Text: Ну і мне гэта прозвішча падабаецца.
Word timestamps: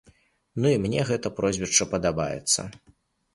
Ну 0.63 0.71
і 0.75 0.79
мне 0.85 1.03
гэта 1.09 1.31
прозвішча 1.41 1.87
падабаецца. 1.93 2.61